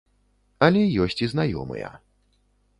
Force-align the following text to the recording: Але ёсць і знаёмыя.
Але 0.67 0.81
ёсць 1.05 1.19
і 1.27 1.31
знаёмыя. 1.35 1.95